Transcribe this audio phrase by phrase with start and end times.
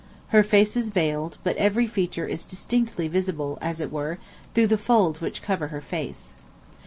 [0.29, 4.17] Her face is veiled; but every feature is distinctly visible, as it were,
[4.55, 6.33] through the folds which cover her face.